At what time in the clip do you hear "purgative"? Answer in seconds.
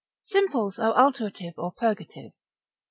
1.71-2.31